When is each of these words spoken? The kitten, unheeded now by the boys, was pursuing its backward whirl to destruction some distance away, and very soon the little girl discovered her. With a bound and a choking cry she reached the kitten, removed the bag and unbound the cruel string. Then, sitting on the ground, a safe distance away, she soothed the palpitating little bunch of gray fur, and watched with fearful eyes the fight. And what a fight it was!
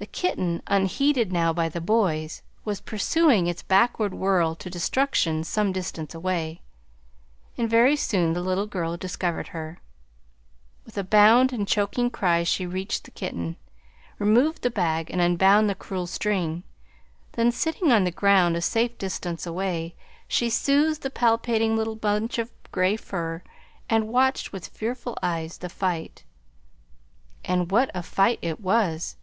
The 0.00 0.06
kitten, 0.06 0.62
unheeded 0.68 1.32
now 1.32 1.52
by 1.52 1.68
the 1.68 1.80
boys, 1.80 2.42
was 2.64 2.80
pursuing 2.80 3.48
its 3.48 3.64
backward 3.64 4.14
whirl 4.14 4.54
to 4.54 4.70
destruction 4.70 5.42
some 5.42 5.72
distance 5.72 6.14
away, 6.14 6.60
and 7.56 7.68
very 7.68 7.96
soon 7.96 8.32
the 8.32 8.40
little 8.40 8.68
girl 8.68 8.96
discovered 8.96 9.48
her. 9.48 9.80
With 10.84 10.96
a 10.98 11.02
bound 11.02 11.52
and 11.52 11.62
a 11.62 11.66
choking 11.66 12.10
cry 12.10 12.44
she 12.44 12.64
reached 12.64 13.02
the 13.04 13.10
kitten, 13.10 13.56
removed 14.20 14.62
the 14.62 14.70
bag 14.70 15.10
and 15.10 15.20
unbound 15.20 15.68
the 15.68 15.74
cruel 15.74 16.06
string. 16.06 16.62
Then, 17.32 17.50
sitting 17.50 17.90
on 17.90 18.04
the 18.04 18.12
ground, 18.12 18.56
a 18.56 18.60
safe 18.60 18.96
distance 18.98 19.48
away, 19.48 19.96
she 20.28 20.48
soothed 20.48 21.02
the 21.02 21.10
palpitating 21.10 21.74
little 21.74 21.96
bunch 21.96 22.38
of 22.38 22.52
gray 22.70 22.96
fur, 22.96 23.42
and 23.90 24.06
watched 24.06 24.52
with 24.52 24.68
fearful 24.68 25.18
eyes 25.24 25.58
the 25.58 25.68
fight. 25.68 26.22
And 27.44 27.72
what 27.72 27.90
a 27.94 28.04
fight 28.04 28.38
it 28.42 28.60
was! 28.60 29.16